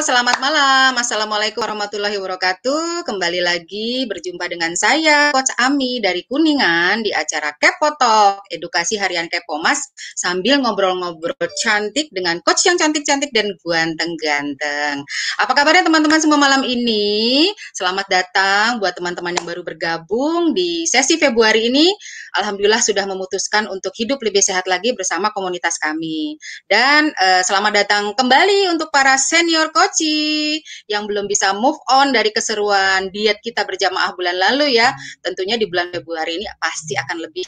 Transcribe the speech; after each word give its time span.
selamat 0.00 0.40
malam. 0.40 0.96
Assalamualaikum 0.96 1.60
warahmatullahi 1.60 2.16
wabarakatuh. 2.16 3.04
Kembali 3.04 3.44
lagi 3.44 4.08
berjumpa 4.08 4.48
dengan 4.48 4.72
saya, 4.72 5.28
Coach 5.36 5.52
Ami 5.60 6.00
dari 6.00 6.24
Kuningan 6.24 7.04
di 7.04 7.12
acara 7.12 7.52
Kepo 7.52 8.00
Talk, 8.00 8.48
edukasi 8.48 8.96
harian 8.96 9.28
Kepomas, 9.28 9.92
sambil 10.16 10.64
ngobrol-ngobrol 10.64 11.36
cantik 11.60 12.08
dengan 12.16 12.40
coach 12.40 12.64
yang 12.64 12.80
cantik-cantik 12.80 13.28
dan 13.36 13.52
ganteng-ganteng. 13.60 15.04
Apa 15.36 15.52
kabarnya 15.52 15.84
teman-teman 15.84 16.20
semua 16.24 16.40
malam 16.40 16.64
ini? 16.64 17.52
Selamat 17.76 18.08
datang 18.08 18.80
buat 18.80 18.96
teman-teman 18.96 19.36
yang 19.36 19.44
baru 19.44 19.60
bergabung 19.60 20.56
di 20.56 20.88
sesi 20.88 21.20
Februari 21.20 21.68
ini. 21.68 21.92
Alhamdulillah 22.38 22.82
sudah 22.82 23.04
memutuskan 23.08 23.66
untuk 23.66 23.94
hidup 23.98 24.22
lebih 24.22 24.42
sehat 24.44 24.68
lagi 24.70 24.94
bersama 24.94 25.34
komunitas 25.34 25.80
kami. 25.80 26.38
Dan 26.70 27.10
uh, 27.16 27.42
selamat 27.42 27.72
datang 27.84 28.04
kembali 28.14 28.70
untuk 28.70 28.92
para 28.94 29.18
senior 29.18 29.74
Koci 29.74 30.58
yang 30.86 31.06
belum 31.10 31.26
bisa 31.26 31.54
move 31.56 31.78
on 31.90 32.14
dari 32.14 32.30
keseruan 32.30 33.10
diet 33.10 33.42
kita 33.42 33.66
berjamaah 33.66 34.14
bulan 34.14 34.36
lalu 34.38 34.78
ya. 34.78 34.94
Tentunya 35.24 35.58
di 35.58 35.66
bulan 35.66 35.90
Februari 35.90 36.38
ini 36.38 36.46
pasti 36.58 36.94
akan 36.94 37.16
lebih 37.26 37.46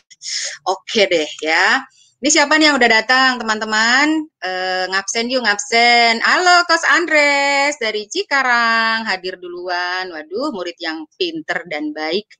oke 0.66 0.83
okay 0.86 1.05
deh 1.06 1.30
ya. 1.42 1.83
Ini 2.22 2.30
siapa 2.30 2.54
nih 2.54 2.70
yang 2.70 2.78
udah 2.78 2.90
datang 3.02 3.42
teman-teman? 3.42 4.30
Uh, 4.38 4.86
ngabsen 4.94 5.26
yuk 5.26 5.42
ngabsen. 5.42 6.22
Halo 6.22 6.62
Kos 6.70 6.86
Andres 6.94 7.74
dari 7.82 8.06
Cikarang 8.06 9.02
hadir 9.10 9.42
duluan. 9.42 10.06
Waduh 10.06 10.54
murid 10.54 10.78
yang 10.78 11.02
pinter 11.18 11.66
dan 11.66 11.90
baik. 11.90 12.30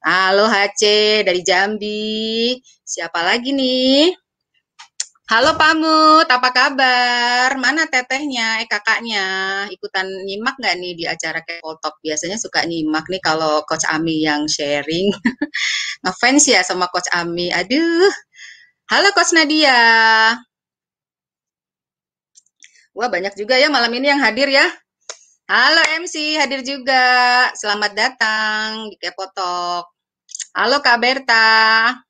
Halo 0.00 0.48
HC 0.48 0.80
dari 1.28 1.44
Jambi. 1.44 2.56
Siapa 2.80 3.20
lagi 3.28 3.52
nih? 3.52 4.16
Halo 5.28 5.52
Pamut, 5.60 6.24
apa 6.32 6.48
kabar? 6.56 7.60
Mana 7.60 7.84
tetehnya, 7.92 8.64
eh 8.64 8.68
kakaknya? 8.70 9.26
Ikutan 9.68 10.06
nyimak 10.24 10.56
nggak 10.56 10.80
nih 10.80 10.92
di 10.96 11.04
acara 11.04 11.44
Kepotok? 11.44 12.00
Biasanya 12.00 12.40
suka 12.40 12.64
nyimak 12.64 13.04
nih 13.12 13.20
kalau 13.20 13.60
Coach 13.68 13.84
Ami 13.92 14.24
yang 14.24 14.48
sharing. 14.48 15.12
Ngefans 16.08 16.48
ya 16.48 16.64
sama 16.64 16.88
Coach 16.88 17.12
Ami. 17.12 17.52
Aduh. 17.52 18.08
Halo 18.86 19.10
Coach 19.10 19.34
Nadia. 19.34 19.74
Wah 22.94 23.08
banyak 23.10 23.34
juga 23.34 23.58
ya 23.58 23.66
malam 23.66 23.90
ini 23.90 24.14
yang 24.14 24.22
hadir 24.22 24.46
ya. 24.46 24.62
Halo 25.50 25.82
MC, 26.06 26.38
hadir 26.38 26.62
juga. 26.62 27.50
Selamat 27.58 27.98
datang 27.98 28.86
di 28.86 28.94
Kepotok. 28.94 29.90
Halo 30.54 30.78
Kak 30.78 31.02
Berta. 31.02 32.05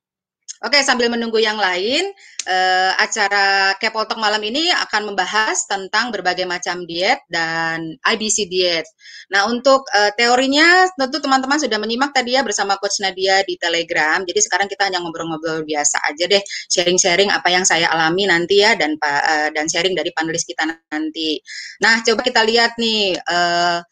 Oke, 0.65 0.81
sambil 0.81 1.12
menunggu 1.12 1.37
yang 1.37 1.61
lain, 1.61 2.09
uh, 2.49 2.93
acara 2.97 3.77
Kepotok 3.77 4.17
malam 4.17 4.41
ini 4.41 4.73
akan 4.73 5.12
membahas 5.12 5.69
tentang 5.69 6.09
berbagai 6.09 6.49
macam 6.49 6.89
diet 6.89 7.21
dan 7.29 8.01
IBC 8.01 8.49
diet. 8.49 8.89
Nah, 9.29 9.53
untuk 9.53 9.84
uh, 9.93 10.09
teorinya 10.17 10.89
tentu 10.97 11.21
teman-teman 11.21 11.61
sudah 11.61 11.77
menyimak 11.77 12.17
tadi 12.17 12.41
ya 12.41 12.43
bersama 12.47 12.81
Coach 12.81 13.05
Nadia 13.05 13.45
di 13.45 13.61
Telegram. 13.61 14.25
Jadi 14.25 14.41
sekarang 14.41 14.65
kita 14.65 14.89
hanya 14.89 15.05
ngobrol-ngobrol 15.05 15.61
biasa 15.69 16.00
aja 16.09 16.25
deh, 16.25 16.41
sharing-sharing 16.72 17.28
apa 17.28 17.53
yang 17.53 17.69
saya 17.69 17.93
alami 17.93 18.25
nanti 18.25 18.65
ya 18.65 18.72
dan 18.81 18.97
uh, 18.97 19.53
dan 19.53 19.69
sharing 19.69 19.93
dari 19.93 20.09
panelis 20.16 20.49
kita 20.49 20.65
nanti. 20.65 21.37
Nah, 21.84 22.00
coba 22.00 22.25
kita 22.25 22.41
lihat 22.49 22.81
nih 22.81 23.12
uh, 23.28 23.84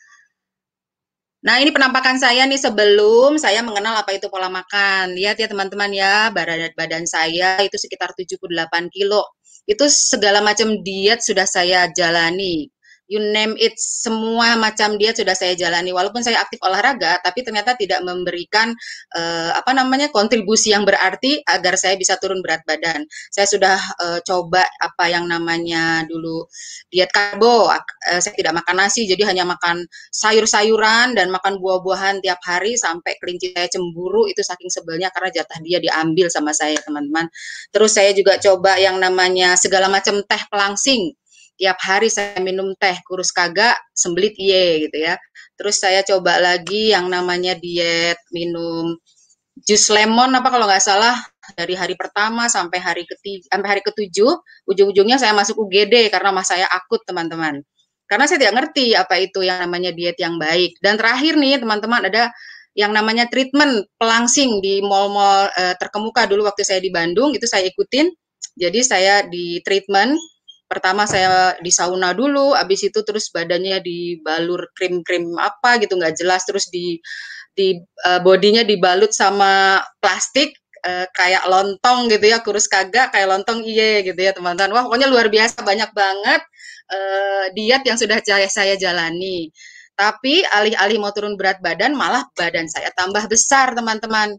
Nah, 1.44 1.60
ini 1.60 1.70
penampakan 1.76 2.16
saya 2.16 2.48
nih 2.48 2.56
sebelum 2.56 3.36
saya 3.36 3.60
mengenal 3.60 4.00
apa 4.00 4.16
itu 4.16 4.32
pola 4.32 4.48
makan. 4.48 5.12
Lihat 5.12 5.36
ya 5.36 5.46
teman-teman 5.46 5.92
ya, 5.92 6.32
badan 6.32 6.72
badan 6.72 7.04
saya 7.04 7.60
itu 7.60 7.76
sekitar 7.76 8.16
78 8.16 8.88
kilo. 8.88 9.22
Itu 9.68 9.84
segala 9.92 10.40
macam 10.40 10.80
diet 10.80 11.20
sudah 11.20 11.44
saya 11.44 11.88
jalani 11.92 12.73
you 13.06 13.20
name 13.20 13.52
it 13.60 13.76
semua 13.76 14.56
macam 14.56 14.96
dia 14.96 15.12
sudah 15.12 15.36
saya 15.36 15.52
jalani. 15.52 15.92
Walaupun 15.92 16.24
saya 16.24 16.40
aktif 16.40 16.60
olahraga 16.64 17.20
tapi 17.20 17.44
ternyata 17.44 17.76
tidak 17.76 18.00
memberikan 18.00 18.72
uh, 19.16 19.50
apa 19.56 19.76
namanya 19.76 20.08
kontribusi 20.08 20.72
yang 20.72 20.88
berarti 20.88 21.44
agar 21.44 21.76
saya 21.76 22.00
bisa 22.00 22.16
turun 22.16 22.40
berat 22.40 22.64
badan. 22.64 23.04
Saya 23.28 23.46
sudah 23.48 23.76
uh, 24.00 24.20
coba 24.24 24.64
apa 24.80 25.04
yang 25.12 25.28
namanya 25.28 26.04
dulu 26.08 26.48
diet 26.88 27.12
karbo 27.12 27.68
uh, 27.68 27.80
saya 28.20 28.34
tidak 28.36 28.56
makan 28.56 28.86
nasi 28.86 29.04
jadi 29.04 29.28
hanya 29.28 29.44
makan 29.44 29.84
sayur-sayuran 30.12 31.16
dan 31.16 31.28
makan 31.28 31.60
buah-buahan 31.60 32.24
tiap 32.24 32.40
hari 32.44 32.76
sampai 32.80 33.16
kelinci 33.20 33.52
saya 33.52 33.68
cemburu 33.68 34.26
itu 34.30 34.40
saking 34.40 34.72
sebelnya 34.72 35.12
karena 35.12 35.30
jatah 35.42 35.58
dia 35.60 35.78
diambil 35.80 36.32
sama 36.32 36.56
saya 36.56 36.80
teman-teman. 36.80 37.28
Terus 37.70 37.92
saya 37.92 38.10
juga 38.16 38.40
coba 38.40 38.80
yang 38.80 38.96
namanya 38.96 39.54
segala 39.60 39.92
macam 39.92 40.24
teh 40.24 40.42
pelangsing 40.48 41.12
tiap 41.54 41.78
hari 41.80 42.10
saya 42.10 42.38
minum 42.42 42.74
teh 42.78 42.98
kurus 43.06 43.30
kagak 43.30 43.78
sembelit 43.94 44.34
iye 44.38 44.88
gitu 44.88 44.98
ya. 45.10 45.14
Terus 45.54 45.78
saya 45.78 46.02
coba 46.02 46.42
lagi 46.42 46.90
yang 46.94 47.06
namanya 47.10 47.54
diet 47.58 48.18
minum 48.34 48.98
jus 49.62 49.86
lemon 49.90 50.34
apa 50.34 50.50
kalau 50.50 50.66
nggak 50.66 50.82
salah 50.82 51.14
dari 51.54 51.78
hari 51.78 51.94
pertama 51.94 52.50
sampai 52.50 52.82
hari 52.82 53.06
ketiga 53.06 53.46
sampai 53.54 53.68
hari 53.78 53.82
ketujuh 53.86 54.32
ujung-ujungnya 54.66 55.14
saya 55.14 55.30
masuk 55.30 55.62
UGD 55.62 56.10
karena 56.10 56.34
mas 56.34 56.50
saya 56.50 56.66
akut 56.70 57.02
teman-teman. 57.06 57.62
Karena 58.04 58.24
saya 58.28 58.38
tidak 58.44 58.54
ngerti 58.60 58.92
apa 58.92 59.16
itu 59.16 59.40
yang 59.40 59.64
namanya 59.64 59.90
diet 59.94 60.20
yang 60.20 60.36
baik. 60.36 60.76
Dan 60.84 61.00
terakhir 61.00 61.40
nih 61.40 61.56
teman-teman 61.56 62.04
ada 62.04 62.28
yang 62.76 62.92
namanya 62.92 63.30
treatment 63.30 63.86
pelangsing 63.96 64.60
di 64.60 64.84
mall-mall 64.84 65.48
e, 65.54 65.78
terkemuka 65.80 66.26
dulu 66.28 66.44
waktu 66.44 66.66
saya 66.66 66.82
di 66.84 66.92
Bandung 66.92 67.32
itu 67.32 67.48
saya 67.48 67.64
ikutin. 67.64 68.12
Jadi 68.54 68.80
saya 68.84 69.24
di 69.24 69.62
treatment 69.64 70.14
pertama 70.74 71.06
saya 71.06 71.54
di 71.62 71.70
sauna 71.70 72.10
dulu, 72.10 72.58
abis 72.58 72.90
itu 72.90 73.06
terus 73.06 73.30
badannya 73.30 73.78
dibalur 73.78 74.66
krim-krim 74.74 75.38
apa 75.38 75.78
gitu 75.78 75.94
nggak 75.94 76.18
jelas, 76.18 76.42
terus 76.42 76.66
di 76.74 76.98
di 77.54 77.78
uh, 78.10 78.18
bodinya 78.18 78.66
dibalut 78.66 79.14
sama 79.14 79.78
plastik 80.02 80.58
uh, 80.82 81.06
kayak 81.14 81.46
lontong 81.46 82.10
gitu 82.10 82.26
ya, 82.26 82.42
kurus 82.42 82.66
kagak 82.66 83.14
kayak 83.14 83.30
lontong 83.30 83.62
iye 83.62 84.02
gitu 84.02 84.18
ya 84.18 84.34
teman-teman. 84.34 84.74
Wah 84.74 84.82
pokoknya 84.90 85.06
luar 85.06 85.30
biasa 85.30 85.62
banyak 85.62 85.90
banget 85.94 86.42
uh, 86.90 87.44
diet 87.54 87.82
yang 87.86 87.94
sudah 87.94 88.18
saya, 88.26 88.50
saya 88.50 88.74
jalani. 88.74 89.54
Tapi 89.94 90.42
alih-alih 90.42 90.98
mau 90.98 91.14
turun 91.14 91.38
berat 91.38 91.62
badan, 91.62 91.94
malah 91.94 92.26
badan 92.34 92.66
saya 92.66 92.90
tambah 92.98 93.30
besar 93.30 93.78
teman-teman. 93.78 94.34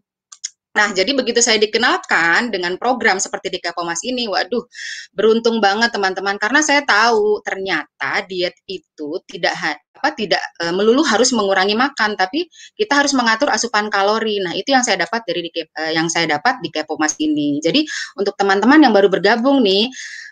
Nah, 0.76 0.92
jadi 0.92 1.16
begitu 1.16 1.40
saya 1.40 1.56
dikenalkan 1.56 2.52
dengan 2.52 2.76
program 2.76 3.16
seperti 3.16 3.48
di 3.48 3.60
Kepomas 3.64 4.04
ini, 4.04 4.28
waduh, 4.28 4.68
beruntung 5.16 5.64
banget 5.64 5.96
teman-teman. 5.96 6.36
Karena 6.36 6.60
saya 6.60 6.84
tahu 6.84 7.40
ternyata 7.48 8.20
diet 8.28 8.60
itu 8.68 9.24
tidak 9.24 9.56
apa 9.96 10.12
tidak 10.12 10.44
e, 10.60 10.70
melulu 10.76 11.02
harus 11.08 11.32
mengurangi 11.32 11.74
makan, 11.74 12.20
tapi 12.20 12.46
kita 12.76 13.00
harus 13.00 13.16
mengatur 13.16 13.48
asupan 13.48 13.88
kalori. 13.88 14.44
Nah, 14.44 14.52
itu 14.52 14.76
yang 14.76 14.84
saya 14.84 15.00
dapat 15.02 15.24
dari 15.24 15.48
di, 15.48 15.50
e, 15.56 15.84
yang 15.96 16.12
saya 16.12 16.28
dapat 16.38 16.60
di 16.60 16.70
Kepomas 16.70 17.16
ini. 17.24 17.64
Jadi, 17.64 17.88
untuk 18.20 18.36
teman-teman 18.36 18.84
yang 18.84 18.94
baru 18.94 19.08
bergabung 19.08 19.64
nih, 19.64 19.88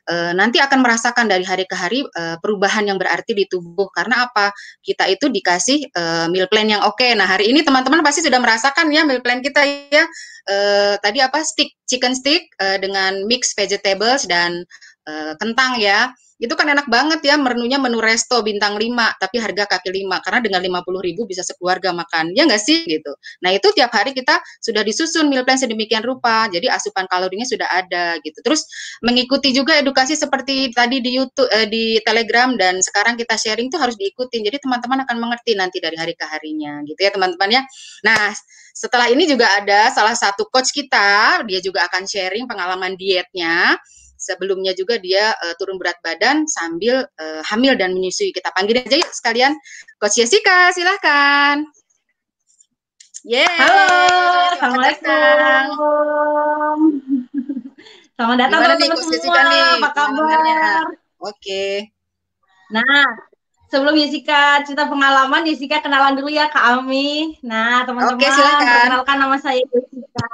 e, 0.10 0.16
nanti 0.36 0.60
akan 0.60 0.84
merasakan 0.84 1.32
dari 1.32 1.48
hari 1.48 1.64
ke 1.64 1.76
hari 1.76 2.04
e, 2.04 2.22
perubahan 2.44 2.84
yang 2.86 3.00
berarti 3.00 3.32
di 3.32 3.48
tubuh 3.48 3.88
karena 3.96 4.28
apa 4.28 4.52
kita 4.84 5.08
itu 5.08 5.32
dikasih 5.32 5.90
e, 5.90 6.04
meal 6.28 6.52
plan 6.52 6.68
yang 6.68 6.84
oke 6.84 7.00
okay. 7.00 7.16
nah 7.16 7.24
hari 7.24 7.48
ini 7.48 7.64
teman-teman 7.64 8.04
pasti 8.04 8.20
sudah 8.20 8.40
merasakan 8.44 8.92
ya 8.92 9.08
meal 9.08 9.24
plan 9.24 9.40
kita 9.40 9.64
ya 9.88 10.04
uh, 10.50 10.96
tadi 11.00 11.24
apa 11.24 11.40
stick 11.44 11.76
chicken 11.88 12.16
stick 12.16 12.52
uh, 12.60 12.76
dengan 12.80 13.24
mix 13.28 13.56
vegetables 13.56 14.28
dan 14.28 14.64
uh, 15.08 15.34
kentang 15.40 15.80
ya. 15.80 16.12
Itu 16.42 16.58
kan 16.58 16.66
enak 16.70 16.90
banget 16.90 17.22
ya 17.26 17.36
menunya 17.38 17.78
menu 17.78 18.02
resto 18.02 18.42
bintang 18.42 18.76
5 18.76 19.22
tapi 19.22 19.38
harga 19.38 19.64
kaki 19.70 19.90
5 19.94 20.26
karena 20.26 20.40
dengan 20.42 20.62
50 20.82 21.06
ribu 21.06 21.22
bisa 21.30 21.46
sekeluarga 21.46 21.94
makan. 21.94 22.34
Ya 22.34 22.44
nggak 22.50 22.62
sih 22.62 22.84
gitu. 22.86 23.14
Nah, 23.46 23.54
itu 23.54 23.68
tiap 23.76 23.94
hari 23.94 24.18
kita 24.18 24.42
sudah 24.60 24.82
disusun 24.82 25.30
meal 25.30 25.46
plan 25.46 25.58
sedemikian 25.60 26.02
rupa. 26.02 26.50
Jadi 26.50 26.68
asupan 26.70 27.06
kalorinya 27.06 27.46
sudah 27.46 27.70
ada 27.70 28.18
gitu. 28.26 28.40
Terus 28.42 28.66
mengikuti 29.06 29.54
juga 29.54 29.78
edukasi 29.78 30.18
seperti 30.18 30.74
tadi 30.74 31.00
di 31.00 31.18
YouTube 31.18 31.50
eh, 31.54 31.70
di 31.70 31.98
Telegram 32.02 32.54
dan 32.58 32.82
sekarang 32.82 33.16
kita 33.16 33.38
sharing 33.38 33.70
tuh 33.70 33.80
harus 33.82 33.96
diikuti. 33.96 34.42
Jadi 34.42 34.58
teman-teman 34.62 35.06
akan 35.06 35.18
mengerti 35.22 35.54
nanti 35.54 35.78
dari 35.78 35.96
hari 35.96 36.18
ke 36.18 36.26
harinya 36.26 36.82
gitu 36.86 37.00
ya 37.00 37.12
teman-teman 37.14 37.50
ya. 37.50 37.62
Nah, 38.06 38.34
setelah 38.74 39.08
ini 39.14 39.30
juga 39.30 39.46
ada 39.54 39.94
salah 39.94 40.18
satu 40.18 40.50
coach 40.50 40.74
kita, 40.74 41.46
dia 41.46 41.62
juga 41.62 41.86
akan 41.86 42.10
sharing 42.10 42.50
pengalaman 42.50 42.98
dietnya. 42.98 43.78
Sebelumnya 44.24 44.72
juga 44.72 44.96
dia 45.04 45.36
uh, 45.36 45.52
turun 45.60 45.76
berat 45.76 46.00
badan 46.00 46.48
sambil 46.48 47.04
uh, 47.04 47.42
hamil 47.44 47.76
dan 47.76 47.92
menyusui. 47.92 48.32
Kita 48.32 48.56
panggil 48.56 48.80
aja 48.80 48.96
yuk 48.96 49.12
sekalian. 49.12 49.52
Coach 50.00 50.16
Jessica, 50.16 50.72
silahkan. 50.72 51.68
Yeah. 53.28 53.52
Halo, 53.52 53.84
Assalamualaikum. 54.56 55.64
Selamat 58.16 58.38
datang 58.48 58.60
teman-teman 58.64 58.96
semua. 59.12 59.44
Nih, 59.52 59.84
Apa 59.84 59.90
kabar? 59.92 60.88
Oke. 61.20 61.36
Okay. 61.36 61.74
Nah, 62.72 63.04
sebelum 63.68 64.00
Jessica 64.00 64.64
cerita 64.64 64.88
pengalaman, 64.88 65.44
Jessica 65.44 65.84
kenalan 65.84 66.16
dulu 66.16 66.32
ya 66.32 66.48
Kak 66.48 66.80
Ami. 66.80 67.44
Nah, 67.44 67.84
teman-teman, 67.84 68.16
Oke, 68.16 68.32
perkenalkan 68.32 69.20
nama 69.20 69.36
saya 69.36 69.60
Jessica. 69.68 70.32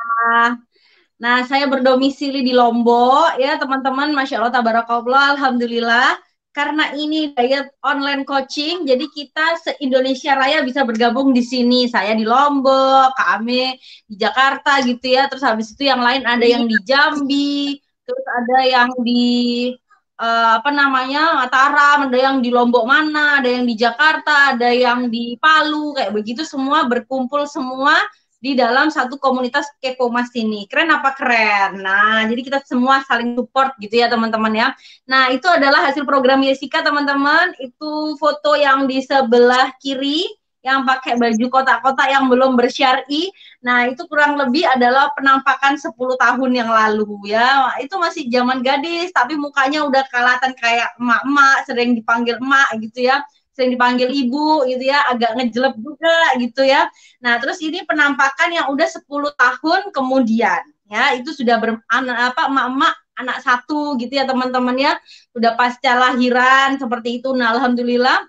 Nah, 1.20 1.44
saya 1.50 1.68
berdomisili 1.68 2.40
di 2.48 2.54
Lombok 2.56 3.36
ya, 3.44 3.60
teman-teman. 3.62 4.16
Masya 4.16 4.40
Allah, 4.40 4.54
tabarakallah, 4.56 5.26
alhamdulillah. 5.36 6.16
karena 6.50 6.92
ini 6.98 7.32
diet 7.38 7.72
online 7.86 8.26
coaching, 8.26 8.84
jadi 8.84 9.06
kita 9.14 9.46
se-Indonesia 9.64 10.34
Raya 10.34 10.60
bisa 10.66 10.82
bergabung 10.84 11.30
di 11.32 11.46
sini. 11.46 11.86
Saya 11.88 12.18
di 12.18 12.26
Lombok, 12.26 13.14
Kak 13.16 13.30
Ame 13.40 13.78
di 14.10 14.16
Jakarta 14.18 14.82
gitu 14.84 15.06
ya. 15.08 15.30
Terus 15.30 15.46
habis 15.46 15.72
itu 15.72 15.88
yang 15.88 16.02
lain 16.02 16.26
ada 16.26 16.42
yang 16.44 16.66
di 16.66 16.78
Jambi, 16.84 17.78
terus 18.04 18.26
ada 18.28 18.58
yang 18.66 18.90
di 19.06 19.72
uh, 20.20 20.60
apa 20.60 20.70
namanya 20.74 21.38
Mataram, 21.46 22.10
ada 22.10 22.18
yang 22.18 22.42
di 22.42 22.50
Lombok 22.50 22.84
mana, 22.84 23.40
ada 23.40 23.48
yang 23.48 23.64
di 23.70 23.76
Jakarta, 23.78 24.58
ada 24.58 24.74
yang 24.74 25.08
di 25.14 25.38
Palu, 25.40 25.96
kayak 25.96 26.12
begitu 26.18 26.42
semua 26.44 26.84
berkumpul 26.90 27.46
semua 27.46 27.94
di 28.40 28.56
dalam 28.56 28.88
satu 28.88 29.20
komunitas 29.20 29.68
kepo 29.84 30.08
mas 30.08 30.32
ini. 30.32 30.64
Keren 30.72 30.90
apa 30.96 31.12
keren? 31.14 31.84
Nah, 31.84 32.24
jadi 32.26 32.40
kita 32.40 32.60
semua 32.64 33.04
saling 33.04 33.36
support 33.36 33.76
gitu 33.84 34.00
ya 34.00 34.08
teman-teman 34.08 34.54
ya. 34.56 34.68
Nah, 35.06 35.28
itu 35.30 35.46
adalah 35.46 35.92
hasil 35.92 36.08
program 36.08 36.40
Jessica 36.42 36.80
teman-teman. 36.80 37.52
Itu 37.60 38.16
foto 38.16 38.56
yang 38.56 38.88
di 38.88 39.04
sebelah 39.04 39.76
kiri 39.84 40.24
yang 40.60 40.84
pakai 40.84 41.16
baju 41.16 41.46
kotak-kotak 41.52 42.08
yang 42.12 42.28
belum 42.28 42.60
bersyari. 42.60 43.32
Nah, 43.64 43.88
itu 43.92 44.04
kurang 44.08 44.36
lebih 44.36 44.68
adalah 44.68 45.12
penampakan 45.16 45.80
10 45.80 46.16
tahun 46.20 46.52
yang 46.52 46.72
lalu 46.72 47.32
ya. 47.32 47.76
Itu 47.80 47.96
masih 48.00 48.28
zaman 48.28 48.60
gadis, 48.64 49.12
tapi 49.16 49.40
mukanya 49.40 49.88
udah 49.88 50.04
kelihatan 50.12 50.52
kayak 50.60 50.96
emak-emak, 51.00 51.58
sering 51.68 51.96
dipanggil 51.96 52.40
emak 52.40 52.76
gitu 52.84 53.08
ya 53.08 53.24
sering 53.60 53.76
dipanggil 53.76 54.08
ibu 54.08 54.64
gitu 54.72 54.88
ya, 54.88 55.04
agak 55.12 55.36
ngejelep 55.36 55.76
juga 55.76 56.16
gitu 56.40 56.64
ya. 56.64 56.88
Nah, 57.20 57.44
terus 57.44 57.60
ini 57.60 57.84
penampakan 57.84 58.56
yang 58.56 58.72
udah 58.72 58.88
10 58.88 59.36
tahun 59.36 59.92
kemudian 59.92 60.64
ya, 60.88 61.20
itu 61.20 61.36
sudah 61.36 61.60
ber, 61.60 61.84
anak 61.92 62.32
apa 62.32 62.48
emak-emak 62.48 62.96
anak 63.20 63.38
satu 63.44 64.00
gitu 64.00 64.16
ya 64.16 64.24
teman-teman 64.24 64.80
ya, 64.80 64.96
sudah 65.36 65.60
pasca 65.60 65.92
lahiran 65.92 66.80
seperti 66.80 67.20
itu. 67.20 67.36
Nah, 67.36 67.52
alhamdulillah 67.60 68.24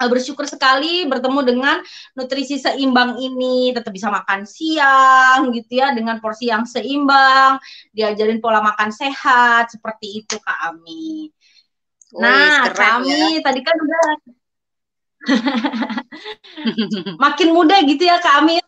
eh, 0.00 0.08
bersyukur 0.08 0.48
sekali 0.48 1.04
bertemu 1.04 1.40
dengan 1.44 1.76
nutrisi 2.16 2.56
seimbang 2.56 3.20
ini 3.20 3.76
tetap 3.76 3.92
bisa 3.92 4.08
makan 4.08 4.48
siang 4.48 5.52
gitu 5.52 5.76
ya 5.76 5.92
dengan 5.92 6.24
porsi 6.24 6.48
yang 6.48 6.64
seimbang 6.64 7.60
diajarin 7.92 8.40
pola 8.40 8.64
makan 8.64 8.88
sehat 8.88 9.68
seperti 9.68 10.24
itu 10.24 10.40
Kak 10.40 10.72
Ami. 10.72 11.28
Nah, 12.14 12.70
kami 12.70 13.42
ya. 13.42 13.42
tadi 13.42 13.60
kan 13.60 13.74
udah 13.74 14.02
makin 17.24 17.48
muda 17.56 17.80
gitu 17.84 18.04
ya 18.04 18.20
kami 18.20 18.60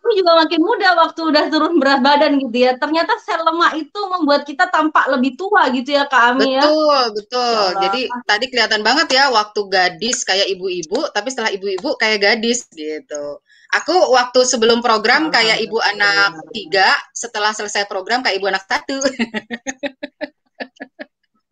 kami 0.00 0.26
juga 0.26 0.32
makin 0.42 0.60
muda 0.64 0.88
waktu 0.96 1.20
udah 1.28 1.44
turun 1.52 1.76
berat 1.76 2.00
badan 2.00 2.40
gitu 2.40 2.56
ya. 2.66 2.74
Ternyata 2.74 3.20
sel 3.20 3.44
lemak 3.44 3.78
itu 3.78 4.00
membuat 4.10 4.42
kita 4.48 4.66
tampak 4.72 5.06
lebih 5.12 5.36
tua 5.36 5.68
gitu 5.70 5.92
ya 5.94 6.08
kami 6.08 6.56
ya. 6.56 6.64
Betul, 6.64 7.04
betul. 7.20 7.64
Ya 7.76 7.80
Jadi 7.84 8.00
tadi 8.24 8.44
kelihatan 8.48 8.82
banget 8.82 9.06
ya 9.12 9.30
waktu 9.30 9.60
gadis 9.68 10.24
kayak 10.24 10.48
ibu-ibu, 10.56 11.04
tapi 11.12 11.28
setelah 11.30 11.52
ibu-ibu 11.52 11.94
kayak 12.00 12.18
gadis 12.26 12.66
gitu. 12.72 13.38
Aku 13.70 13.94
waktu 14.10 14.42
sebelum 14.42 14.82
program 14.82 15.30
kayak 15.30 15.62
ibu 15.62 15.78
anak 15.78 16.42
tiga, 16.50 16.90
setelah 17.14 17.54
selesai 17.54 17.86
program 17.86 18.24
kayak 18.24 18.42
ibu 18.42 18.50
anak 18.50 18.66
satu. 18.66 18.98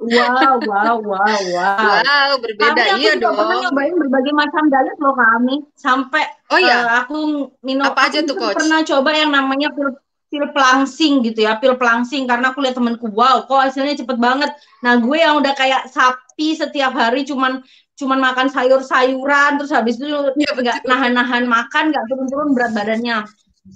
Wow, 0.09 0.57
wow, 0.65 0.97
wow, 1.05 1.39
wow. 1.53 2.01
Wow, 2.01 2.31
berbeda 2.41 2.73
kami 2.73 2.91
aku 2.93 3.01
iya 3.05 3.13
dong. 3.21 3.37
pernah 3.37 3.57
nyobain 3.69 3.95
berbagai 3.97 4.33
macam 4.33 4.63
diet 4.73 4.97
loh 4.97 5.15
kami. 5.15 5.55
Sampai 5.77 6.25
oh, 6.49 6.59
iya? 6.59 6.77
Uh, 6.81 6.93
aku 7.05 7.17
minum 7.61 7.85
apa 7.85 8.09
aja 8.09 8.25
tuh 8.25 8.37
coach? 8.41 8.57
Pernah 8.57 8.81
coba 8.89 9.11
yang 9.13 9.31
namanya 9.31 9.69
pil 9.77 9.93
pil 10.29 10.45
pelangsing 10.53 11.25
gitu 11.25 11.45
ya, 11.45 11.57
pil 11.57 11.77
pelangsing 11.81 12.29
karena 12.29 12.53
aku 12.53 12.61
lihat 12.61 12.77
temanku, 12.77 13.09
wow, 13.13 13.49
kok 13.49 13.65
hasilnya 13.65 13.97
cepet 13.97 14.17
banget. 14.21 14.53
Nah, 14.85 15.01
gue 15.01 15.17
yang 15.17 15.41
udah 15.41 15.57
kayak 15.57 15.89
sapi 15.89 16.53
setiap 16.53 16.93
hari 16.93 17.25
cuman 17.25 17.65
cuman 17.99 18.23
makan 18.23 18.47
sayur-sayuran 18.47 19.59
terus 19.59 19.75
habis 19.75 19.99
itu 19.99 20.07
iya, 20.07 20.55
nggak 20.55 20.77
ya, 20.81 20.87
nahan-nahan 20.87 21.51
makan 21.51 21.91
nggak 21.91 22.05
turun-turun 22.07 22.55
berat 22.55 22.71
badannya 22.71 23.27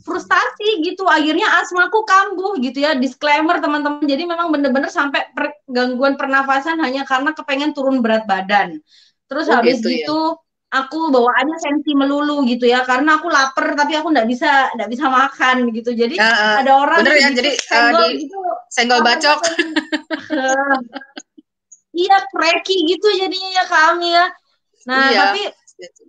frustasi 0.00 0.80
gitu. 0.80 1.04
Akhirnya 1.04 1.60
asmaku 1.60 2.08
kambuh 2.08 2.56
gitu 2.58 2.80
ya. 2.80 2.96
Disclaimer 2.96 3.60
teman-teman. 3.60 4.04
Jadi 4.08 4.24
memang 4.24 4.48
bener-bener 4.48 4.88
sampai 4.88 5.28
per, 5.36 5.60
gangguan 5.68 6.16
pernafasan 6.16 6.80
hanya 6.80 7.04
karena 7.04 7.36
kepengen 7.36 7.76
turun 7.76 8.00
berat 8.00 8.24
badan. 8.24 8.80
Terus 9.28 9.46
oh, 9.52 9.60
habis 9.60 9.80
gitu, 9.80 9.88
gitu 9.92 10.18
ya? 10.32 10.40
aku 10.72 11.12
bawaannya 11.12 11.58
sensi 11.60 11.92
melulu 11.92 12.48
gitu 12.48 12.64
ya. 12.64 12.84
Karena 12.88 13.20
aku 13.20 13.28
lapar 13.28 13.76
tapi 13.76 13.92
aku 14.00 14.08
nggak 14.08 14.28
bisa 14.28 14.72
nggak 14.72 14.90
bisa 14.90 15.04
makan 15.12 15.56
gitu. 15.76 15.90
Jadi 15.92 16.16
uh, 16.16 16.24
uh, 16.24 16.54
ada 16.64 16.72
orang 16.72 16.98
bener 17.04 17.16
ya? 17.20 17.28
jadi 17.36 17.50
senggol 17.60 18.02
uh, 18.02 18.08
di, 18.08 18.16
gitu. 18.24 18.38
senggol 18.72 19.00
bacok. 19.04 19.40
iya 21.92 22.16
cracky 22.32 22.76
gitu 22.88 23.08
jadinya 23.20 23.50
ya 23.52 23.64
kami 23.68 24.08
ya. 24.16 24.26
Nah 24.88 25.04
iya. 25.12 25.18
tapi 25.28 25.42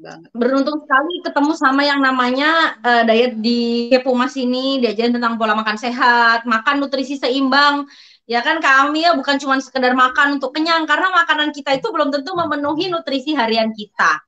banget. 0.02 0.30
Beruntung 0.36 0.78
sekali 0.86 1.14
ketemu 1.26 1.52
sama 1.58 1.82
yang 1.82 2.00
namanya 2.04 2.78
uh, 2.84 3.04
diet 3.08 3.40
di 3.40 3.90
Kepumas 3.90 4.38
ini, 4.38 4.78
diajarin 4.84 5.18
tentang 5.18 5.40
pola 5.40 5.58
makan 5.58 5.78
sehat, 5.80 6.46
makan 6.46 6.84
nutrisi 6.84 7.18
seimbang. 7.18 7.88
Ya 8.24 8.40
kan 8.40 8.64
kami 8.64 9.04
ya 9.04 9.18
bukan 9.18 9.36
cuma 9.42 9.60
sekedar 9.60 9.92
makan 9.98 10.40
untuk 10.40 10.56
kenyang 10.56 10.88
karena 10.88 11.12
makanan 11.12 11.52
kita 11.52 11.76
itu 11.76 11.92
belum 11.92 12.14
tentu 12.14 12.32
memenuhi 12.38 12.88
nutrisi 12.88 13.36
harian 13.36 13.76
kita. 13.76 14.24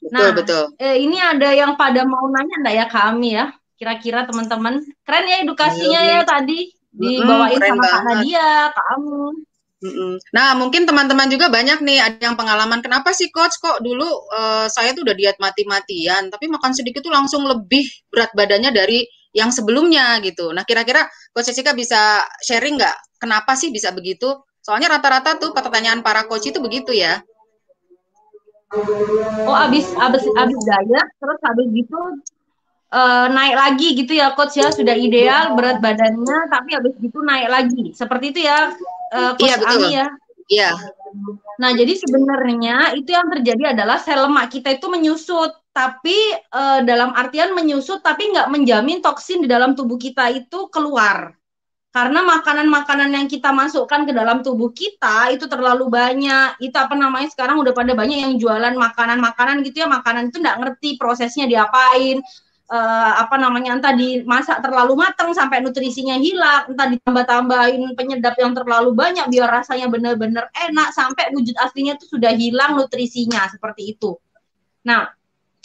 Betul, 0.00 0.16
nah, 0.16 0.30
betul. 0.32 0.64
Eh, 0.80 0.96
ini 1.04 1.20
ada 1.20 1.52
yang 1.52 1.76
pada 1.76 2.04
mau 2.08 2.24
nanya 2.28 2.56
enggak 2.64 2.76
ya 2.76 2.86
kami 2.88 3.28
ya? 3.36 3.46
Kira-kira 3.80 4.28
teman-teman 4.28 4.84
keren 5.04 5.24
ya 5.24 5.36
edukasinya 5.40 6.00
ya, 6.04 6.20
ya 6.20 6.22
tadi 6.28 6.68
dibawain 6.90 7.56
hmm, 7.56 7.68
sama 7.70 7.84
Kak 7.86 8.02
Nadia, 8.04 8.50
kamu. 8.76 9.24
Nah, 10.36 10.52
mungkin 10.60 10.84
teman-teman 10.84 11.32
juga 11.32 11.48
banyak 11.48 11.80
nih 11.80 11.98
ada 12.04 12.20
yang 12.20 12.36
pengalaman 12.36 12.84
kenapa 12.84 13.16
sih 13.16 13.32
coach 13.32 13.56
kok 13.64 13.80
dulu 13.80 14.04
uh, 14.28 14.68
saya 14.68 14.92
tuh 14.92 15.08
udah 15.08 15.16
diet 15.16 15.40
mati-matian, 15.40 16.28
tapi 16.28 16.52
makan 16.52 16.76
sedikit 16.76 17.00
tuh 17.00 17.12
langsung 17.12 17.48
lebih 17.48 17.88
berat 18.12 18.28
badannya 18.36 18.76
dari 18.76 19.08
yang 19.32 19.48
sebelumnya 19.48 20.20
gitu. 20.20 20.52
Nah, 20.52 20.68
kira-kira 20.68 21.08
coach 21.32 21.48
Jessica 21.48 21.72
bisa 21.72 22.20
sharing 22.44 22.76
nggak 22.76 22.96
kenapa 23.16 23.56
sih 23.56 23.72
bisa 23.72 23.88
begitu? 23.96 24.28
Soalnya 24.60 24.92
rata-rata 25.00 25.40
tuh 25.40 25.56
pertanyaan 25.56 26.04
para 26.04 26.28
coach 26.28 26.52
itu 26.52 26.60
begitu 26.60 26.92
ya. 26.92 27.24
Oh, 29.48 29.56
abis 29.56 29.90
abis 29.96 30.22
abis 30.28 30.58
diet 30.62 31.08
terus 31.18 31.40
habis 31.42 31.66
gitu 31.74 31.98
uh, 32.94 33.26
naik 33.26 33.56
lagi 33.58 33.88
gitu 33.98 34.12
ya 34.14 34.30
coach 34.38 34.62
ya 34.62 34.70
sudah 34.70 34.94
ideal 34.94 35.58
berat 35.58 35.82
badannya 35.82 36.38
tapi 36.46 36.78
habis 36.78 36.94
gitu 37.02 37.18
naik 37.18 37.50
lagi 37.50 37.90
seperti 37.98 38.30
itu 38.30 38.46
ya 38.46 38.70
uh, 39.10 39.32
Coach 39.36 39.46
iya, 39.46 39.54
betul. 39.58 39.90
Ya. 39.90 40.06
Iya. 40.50 40.70
Nah, 41.62 41.70
jadi 41.74 41.94
sebenarnya 41.94 42.98
itu 42.98 43.14
yang 43.14 43.30
terjadi 43.30 43.78
adalah 43.78 44.02
sel 44.02 44.26
lemak 44.26 44.50
kita 44.50 44.74
itu 44.74 44.86
menyusut, 44.90 45.54
tapi 45.70 46.16
uh, 46.50 46.82
dalam 46.82 47.14
artian 47.14 47.54
menyusut 47.54 48.02
tapi 48.02 48.34
nggak 48.34 48.50
menjamin 48.50 48.98
toksin 48.98 49.46
di 49.46 49.48
dalam 49.50 49.78
tubuh 49.78 49.94
kita 49.94 50.30
itu 50.34 50.66
keluar. 50.74 51.38
Karena 51.90 52.22
makanan-makanan 52.22 53.10
yang 53.10 53.26
kita 53.26 53.50
masukkan 53.50 54.06
ke 54.06 54.14
dalam 54.14 54.46
tubuh 54.46 54.70
kita 54.70 55.34
itu 55.34 55.50
terlalu 55.50 55.90
banyak. 55.90 56.62
Itu 56.62 56.78
apa 56.78 56.94
namanya 56.94 57.30
sekarang 57.34 57.58
udah 57.58 57.74
pada 57.74 57.98
banyak 57.98 58.18
yang 58.30 58.34
jualan 58.38 58.74
makanan-makanan 58.78 59.66
gitu 59.66 59.82
ya, 59.82 59.88
makanan 59.90 60.30
itu 60.30 60.38
nggak 60.38 60.58
ngerti 60.62 60.94
prosesnya 60.98 61.50
diapain 61.50 62.22
uh, 62.70 63.12
apa 63.18 63.36
namanya 63.36 63.76
entah 63.76 63.92
dimasak 63.92 64.62
terlalu 64.62 64.94
matang 64.94 65.34
sampai 65.34 65.60
nutrisinya 65.60 66.16
hilang, 66.16 66.70
entah 66.70 66.86
ditambah-tambahin 66.86 67.98
penyedap 67.98 68.38
yang 68.38 68.54
terlalu 68.54 68.94
banyak 68.94 69.26
biar 69.26 69.50
rasanya 69.50 69.90
benar-benar 69.90 70.48
enak 70.54 70.94
sampai 70.94 71.34
wujud 71.34 71.58
aslinya 71.58 71.98
itu 71.98 72.06
sudah 72.06 72.30
hilang 72.30 72.78
nutrisinya 72.78 73.50
seperti 73.50 73.98
itu. 73.98 74.14
Nah, 74.86 75.10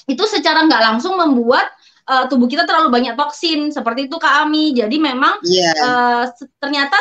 itu 0.10 0.24
secara 0.26 0.66
nggak 0.66 0.82
langsung 0.82 1.16
membuat 1.16 1.70
uh, 2.10 2.26
tubuh 2.26 2.50
kita 2.50 2.66
terlalu 2.66 2.90
banyak 2.90 3.14
toksin 3.14 3.70
seperti 3.70 4.10
itu 4.10 4.18
Kak 4.18 4.46
Ami. 4.46 4.74
Jadi 4.74 4.98
memang 4.98 5.40
yeah. 5.46 5.74
Iya. 5.78 5.86
uh, 5.86 6.24
ternyata 6.58 6.98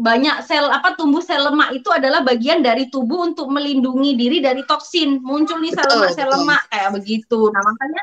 banyak 0.00 0.48
sel 0.48 0.64
apa 0.72 0.96
tumbuh 0.96 1.20
sel 1.20 1.44
lemak 1.44 1.76
itu 1.76 1.92
adalah 1.92 2.24
bagian 2.24 2.64
dari 2.64 2.88
tubuh 2.88 3.20
untuk 3.28 3.52
melindungi 3.52 4.16
diri 4.16 4.40
dari 4.40 4.64
toksin. 4.64 5.20
Muncul 5.20 5.60
nih 5.60 5.76
sel 5.76 5.88
lemak 5.88 6.10
sel 6.16 6.28
lemak 6.28 6.62
kayak 6.72 6.90
begitu. 6.96 7.52
Nah, 7.52 7.60
makanya 7.60 8.02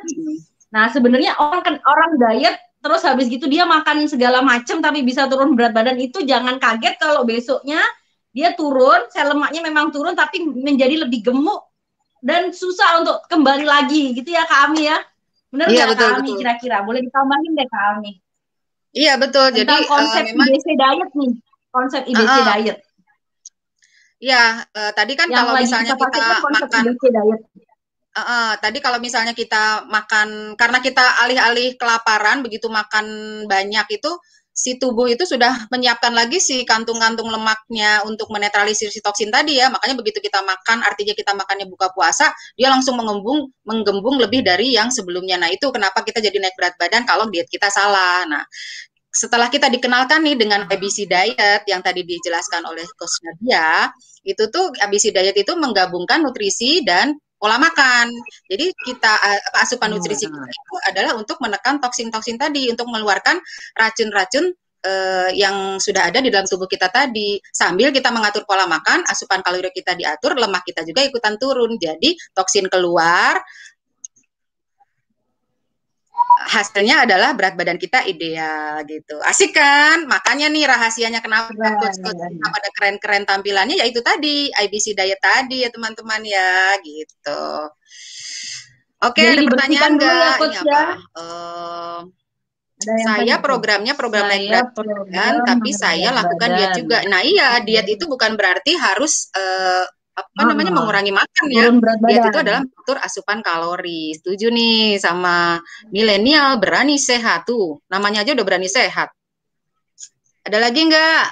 Nah, 0.77 0.93
sebenarnya 0.93 1.33
orang 1.41 1.65
kan 1.65 1.75
orang 1.81 2.11
diet 2.21 2.53
terus 2.85 3.01
habis 3.01 3.25
gitu 3.33 3.49
dia 3.49 3.65
makan 3.65 4.05
segala 4.05 4.45
macam 4.45 4.77
tapi 4.77 5.01
bisa 5.01 5.25
turun 5.25 5.57
berat 5.57 5.73
badan 5.73 5.97
itu 5.97 6.21
jangan 6.21 6.61
kaget 6.61 7.01
kalau 7.01 7.25
besoknya 7.25 7.81
dia 8.29 8.53
turun, 8.53 9.09
sel 9.09 9.33
lemaknya 9.33 9.65
memang 9.65 9.89
turun 9.89 10.13
tapi 10.13 10.45
menjadi 10.45 11.01
lebih 11.01 11.25
gemuk 11.25 11.65
dan 12.21 12.53
susah 12.53 13.01
untuk 13.01 13.25
kembali 13.25 13.65
lagi 13.65 14.13
gitu 14.13 14.29
ya 14.29 14.45
kami 14.45 14.85
ya. 14.85 15.01
Benar 15.49 15.65
iya, 15.73 15.89
nggak 15.89 16.21
kami 16.21 16.29
kira-kira? 16.37 16.85
Boleh 16.85 17.01
ditambahin 17.01 17.51
deh 17.57 17.65
kami. 17.65 18.11
Iya 18.93 19.17
betul. 19.17 19.49
Tentang 19.57 19.81
Jadi 19.81 19.89
konsep 19.89 20.21
uh, 20.21 20.29
memang... 20.29 20.47
IBC 20.53 20.67
diet 20.77 21.09
nih, 21.17 21.31
konsep 21.73 22.01
IBC 22.05 22.29
uh, 22.29 22.37
uh. 22.37 22.45
diet. 22.53 22.77
Iya, 24.21 24.43
uh, 24.69 24.91
tadi 24.93 25.13
kan 25.17 25.33
Yang 25.33 25.41
kalau 25.41 25.53
misalnya 25.57 25.93
kita, 25.97 26.05
kita 26.13 26.35
makan 26.45 26.81
IBC 26.85 27.03
diet 27.09 27.41
Uh, 28.17 28.21
uh, 28.25 28.49
tadi 28.57 28.81
kalau 28.81 28.97
misalnya 28.97 29.37
kita 29.37 29.85
makan 29.85 30.57
karena 30.57 30.81
kita 30.81 31.05
alih-alih 31.21 31.77
kelaparan 31.77 32.41
begitu 32.41 32.65
makan 32.65 33.05
banyak 33.45 33.85
itu 33.93 34.09
si 34.57 34.81
tubuh 34.81 35.05
itu 35.05 35.21
sudah 35.21 35.69
menyiapkan 35.69 36.09
lagi 36.17 36.41
si 36.41 36.65
kantung-kantung 36.65 37.29
lemaknya 37.29 38.01
untuk 38.09 38.33
menetralisir 38.33 38.89
si 38.89 39.05
toksin 39.05 39.29
tadi 39.29 39.61
ya. 39.61 39.69
Makanya 39.69 39.93
begitu 39.93 40.17
kita 40.17 40.41
makan, 40.41 40.81
artinya 40.81 41.13
kita 41.13 41.37
makannya 41.37 41.69
buka 41.69 41.93
puasa, 41.93 42.33
dia 42.57 42.73
langsung 42.73 42.97
mengembung, 42.97 43.53
menggembung 43.69 44.17
lebih 44.17 44.41
dari 44.41 44.73
yang 44.73 44.89
sebelumnya. 44.89 45.37
Nah 45.37 45.53
itu 45.53 45.69
kenapa 45.69 46.01
kita 46.01 46.17
jadi 46.25 46.41
naik 46.41 46.57
berat 46.57 46.73
badan 46.81 47.05
kalau 47.05 47.29
diet 47.29 47.45
kita 47.53 47.69
salah. 47.69 48.25
Nah 48.25 48.43
setelah 49.13 49.53
kita 49.53 49.69
dikenalkan 49.69 50.25
nih 50.25 50.33
dengan 50.33 50.65
ABC 50.65 51.05
diet 51.05 51.61
yang 51.69 51.85
tadi 51.85 52.01
dijelaskan 52.01 52.65
oleh 52.65 52.85
Coach 52.97 53.21
Nadia, 53.29 53.93
itu 54.25 54.41
tuh 54.49 54.73
ABC 54.73 55.13
diet 55.13 55.37
itu 55.37 55.53
menggabungkan 55.53 56.25
nutrisi 56.25 56.81
dan 56.81 57.13
pola 57.37 57.61
makan. 57.61 58.09
Jadi 58.49 58.73
kita 58.73 59.13
eh, 59.31 59.61
asupan 59.61 59.93
nutrisi 59.93 60.25
kita 60.27 60.49
itu 60.49 60.75
adalah 60.89 61.13
untuk 61.15 61.37
menekan 61.39 61.77
toksin-toksin 61.77 62.37
tadi, 62.37 62.67
untuk 62.69 62.89
mengeluarkan 62.89 63.39
racun-racun 63.77 64.53
uh, 64.87 65.29
yang 65.33 65.77
sudah 65.77 66.09
ada 66.09 66.19
di 66.19 66.29
dalam 66.29 66.45
tubuh 66.45 66.69
kita 66.69 66.89
tadi. 66.89 67.39
Sambil 67.49 67.89
kita 67.89 68.09
mengatur 68.13 68.43
pola 68.47 68.65
makan, 68.69 69.05
asupan 69.07 69.41
kalori 69.41 69.69
kita 69.73 69.93
diatur, 69.97 70.37
lemak 70.37 70.63
kita 70.67 70.83
juga 70.85 71.05
ikutan 71.05 71.35
turun. 71.39 71.75
Jadi 71.77 72.17
toksin 72.33 72.67
keluar, 72.69 73.39
hasilnya 76.45 77.09
adalah 77.09 77.33
berat 77.33 77.57
badan 77.57 77.81
kita 77.81 78.05
ideal 78.05 78.85
gitu. 78.85 79.17
Asik 79.25 79.57
kan? 79.57 80.05
Makanya 80.05 80.53
nih 80.53 80.69
rahasianya 80.69 81.19
kenapa 81.25 81.49
ya, 81.57 81.73
coach 81.81 81.97
coach 81.97 82.21
ya, 82.21 82.29
ya. 82.29 82.47
pada 82.53 82.69
keren-keren 82.77 83.23
tampilannya 83.25 83.81
yaitu 83.81 84.05
tadi 84.05 84.53
IBC 84.53 84.93
diet 84.93 85.17
tadi 85.17 85.65
ya 85.65 85.69
teman-teman 85.73 86.21
ya 86.21 86.77
gitu. 86.85 87.73
Oke, 88.97 89.21
Jadi 89.21 89.45
ada 89.45 89.49
pertanyaan 89.49 89.91
enggak? 89.93 90.13
Ya, 90.13 90.45
Ini 90.45 90.57
apa? 90.57 90.83
Uh, 91.13 91.99
saya 92.77 93.35
programnya 93.41 93.93
program 93.97 94.29
naik 94.29 94.53
berat 94.53 94.69
badan, 94.77 95.33
tapi 95.41 95.69
saya 95.73 96.13
lakukan 96.13 96.49
badan. 96.49 96.57
diet 96.61 96.71
juga. 96.77 96.97
Nah 97.09 97.21
iya, 97.25 97.49
diet 97.65 97.89
itu 97.89 98.05
bukan 98.05 98.37
berarti 98.37 98.77
harus 98.77 99.33
uh, 99.33 99.85
apa 100.17 100.41
ah, 100.41 100.45
namanya 100.49 100.73
mengurangi 100.73 101.13
makan 101.13 101.45
ya. 101.53 101.69
Berat 101.69 101.99
Diet 102.01 102.25
itu 102.25 102.39
adalah 102.41 102.61
mengatur 102.65 102.97
asupan 103.05 103.39
kalori. 103.45 104.17
Setuju 104.17 104.49
nih 104.49 104.97
sama 104.97 105.61
milenial 105.93 106.57
berani 106.57 106.97
sehat 106.97 107.45
tuh. 107.45 107.77
Namanya 107.85 108.25
aja 108.25 108.33
udah 108.33 108.45
berani 108.45 108.65
sehat. 108.65 109.13
Ada 110.41 110.57
lagi 110.57 110.89
nggak? 110.89 111.25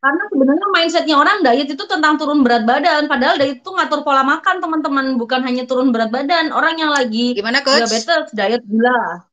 Karena 0.00 0.24
sebenarnya 0.32 0.66
mindsetnya 0.72 1.16
orang 1.16 1.44
diet 1.44 1.68
itu 1.68 1.84
tentang 1.84 2.16
turun 2.16 2.40
berat 2.40 2.64
badan. 2.64 3.08
Padahal 3.08 3.36
diet 3.36 3.60
itu 3.64 3.70
ngatur 3.72 4.00
pola 4.04 4.24
makan 4.24 4.60
teman-teman, 4.60 5.06
bukan 5.20 5.40
hanya 5.44 5.64
turun 5.68 5.92
berat 5.92 6.08
badan. 6.12 6.52
Orang 6.52 6.76
yang 6.76 6.92
lagi 6.92 7.36
Gimana, 7.36 7.60
Coach? 7.60 7.88
diabetes, 7.88 8.32
diet 8.36 8.64
gula. 8.64 9.24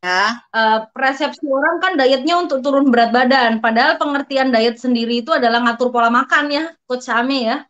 Ya. 0.00 0.44
Uh, 0.52 0.88
persepsi 0.96 1.44
orang 1.44 1.76
kan 1.80 1.92
dietnya 1.96 2.40
untuk 2.40 2.64
turun 2.64 2.88
berat 2.88 3.12
badan. 3.12 3.60
Padahal 3.60 4.00
pengertian 4.00 4.48
diet 4.48 4.80
sendiri 4.80 5.20
itu 5.24 5.32
adalah 5.32 5.60
ngatur 5.64 5.92
pola 5.92 6.08
makan 6.08 6.52
ya, 6.52 6.64
Coach 6.88 7.04
Same 7.04 7.44
ya. 7.44 7.64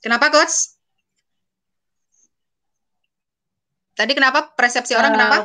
Kenapa 0.00 0.28
coach? 0.32 0.76
Tadi 3.96 4.12
kenapa 4.12 4.52
persepsi 4.52 4.92
orang 4.92 5.12
uh, 5.12 5.16
kenapa? 5.16 5.36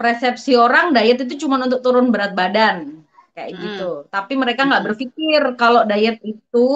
Persepsi 0.00 0.56
orang 0.56 0.96
diet 0.96 1.20
itu 1.28 1.46
cuma 1.46 1.60
untuk 1.60 1.84
turun 1.84 2.08
berat 2.08 2.32
badan 2.32 3.04
kayak 3.36 3.50
hmm. 3.52 3.60
gitu. 3.60 3.90
Tapi 4.08 4.32
mereka 4.40 4.64
nggak 4.64 4.80
hmm. 4.80 4.88
berpikir 4.92 5.40
kalau 5.60 5.84
diet 5.84 6.18
itu 6.24 6.70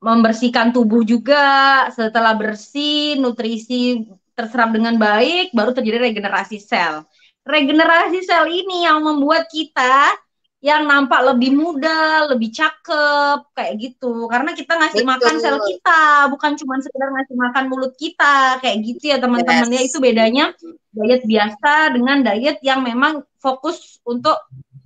membersihkan 0.00 0.72
tubuh 0.72 1.04
juga. 1.04 1.86
Setelah 1.92 2.34
bersih, 2.34 3.20
nutrisi 3.20 4.08
terserap 4.32 4.72
dengan 4.72 4.96
baik, 4.96 5.52
baru 5.52 5.76
terjadi 5.76 6.08
regenerasi 6.08 6.56
sel. 6.56 7.04
Regenerasi 7.44 8.24
sel 8.24 8.48
ini 8.48 8.88
yang 8.88 9.04
membuat 9.04 9.46
kita 9.52 10.16
yang 10.62 10.86
nampak 10.86 11.18
lebih 11.26 11.58
muda, 11.58 12.30
lebih 12.30 12.54
cakep 12.54 13.50
kayak 13.50 13.74
gitu. 13.82 14.30
Karena 14.30 14.54
kita 14.54 14.78
ngasih 14.78 15.02
Betul. 15.02 15.10
makan 15.10 15.34
sel 15.42 15.58
kita, 15.58 16.30
bukan 16.30 16.54
cuma 16.54 16.78
sekedar 16.78 17.10
ngasih 17.10 17.34
makan 17.34 17.64
mulut 17.66 17.92
kita 17.98 18.62
kayak 18.62 18.78
gitu 18.86 19.10
ya 19.10 19.18
teman-teman 19.18 19.66
ya. 19.74 19.82
Itu 19.82 19.98
bedanya 19.98 20.54
diet 20.94 21.26
biasa 21.26 21.98
dengan 21.98 22.22
diet 22.22 22.62
yang 22.62 22.86
memang 22.86 23.26
fokus 23.42 23.98
untuk 24.06 24.38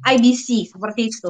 IBC 0.08 0.72
seperti 0.72 1.12
itu. 1.12 1.28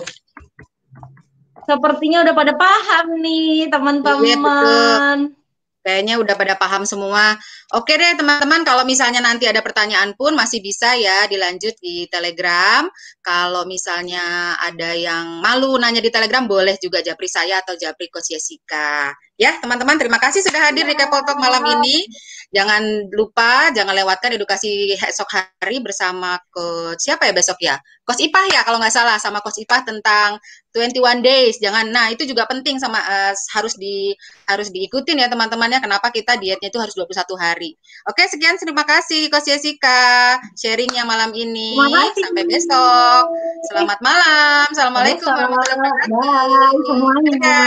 Sepertinya 1.66 2.22
udah 2.22 2.34
pada 2.38 2.54
paham 2.54 3.18
nih 3.18 3.66
teman-teman. 3.66 5.34
Iya, 5.34 5.45
Kayaknya 5.86 6.18
udah 6.18 6.34
pada 6.34 6.58
paham 6.58 6.82
semua. 6.82 7.38
Oke 7.70 7.94
deh 7.94 8.18
teman-teman, 8.18 8.66
kalau 8.66 8.82
misalnya 8.82 9.22
nanti 9.22 9.46
ada 9.46 9.62
pertanyaan 9.62 10.18
pun 10.18 10.34
masih 10.34 10.58
bisa 10.58 10.98
ya 10.98 11.30
dilanjut 11.30 11.78
di 11.78 12.10
Telegram. 12.10 12.90
Kalau 13.22 13.62
misalnya 13.70 14.58
ada 14.58 14.98
yang 14.98 15.38
malu 15.38 15.78
nanya 15.78 16.02
di 16.02 16.10
Telegram, 16.10 16.42
boleh 16.42 16.74
juga 16.82 17.06
japri 17.06 17.30
saya 17.30 17.62
atau 17.62 17.78
japri 17.78 18.10
Coach 18.10 18.34
Jessica. 18.34 19.14
Ya 19.38 19.62
teman-teman, 19.62 19.94
terima 19.94 20.18
kasih 20.18 20.42
sudah 20.42 20.58
hadir 20.66 20.90
di 20.90 20.98
Kepo 20.98 21.22
Talk 21.22 21.38
malam 21.38 21.62
ini. 21.78 22.02
Jangan 22.50 23.06
lupa, 23.14 23.70
jangan 23.70 23.94
lewatkan 23.94 24.34
edukasi 24.34 24.90
esok 24.98 25.30
hari 25.62 25.78
bersama 25.78 26.34
Coach 26.50 26.98
siapa 26.98 27.30
ya 27.30 27.32
besok 27.36 27.62
ya? 27.62 27.78
Coach 28.06 28.22
Ipah 28.22 28.46
ya 28.54 28.62
kalau 28.62 28.78
nggak 28.78 28.94
salah 28.94 29.18
sama 29.18 29.42
Coach 29.42 29.66
Ipah 29.66 29.82
tentang 29.82 30.38
21 30.70 31.26
days. 31.26 31.58
Jangan, 31.58 31.90
nah 31.90 32.06
itu 32.06 32.22
juga 32.22 32.46
penting 32.46 32.78
sama 32.78 33.02
uh, 33.02 33.34
harus 33.34 33.75
di 33.75 34.14
harus 34.46 34.70
diikutin 34.70 35.18
ya 35.18 35.26
teman-temannya. 35.26 35.82
Kenapa 35.82 36.14
kita 36.14 36.38
dietnya 36.38 36.70
itu 36.70 36.78
harus 36.78 36.94
21 36.94 37.34
hari? 37.34 37.75
Oke, 38.06 38.22
sekian 38.30 38.54
terima 38.62 38.86
kasih 38.86 39.26
Coach 39.26 39.50
Jessica 39.50 40.38
sharingnya 40.54 41.02
malam 41.02 41.34
ini. 41.34 41.75
Sampai 42.14 42.46
besok. 42.46 43.26
Selamat 43.75 43.98
malam. 43.98 44.70
Assalamualaikum 44.70 45.26
warahmatullahi 45.26 45.82
wabarakatuh. 45.82 46.14
Bye 46.14 46.80
semuanya. 46.86 47.58